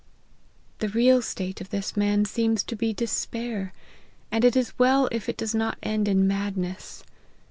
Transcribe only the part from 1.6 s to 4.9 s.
of this man seems to be despair, and it is